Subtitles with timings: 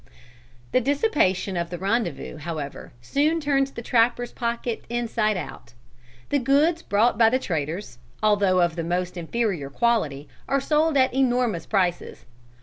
[0.71, 5.73] The dissipation of the rendezvous, however, soon turns the trapper's pocket inside out.
[6.29, 11.13] The goods brought by the traders, although of the most inferior quality, are sold at
[11.13, 12.25] enormous prices.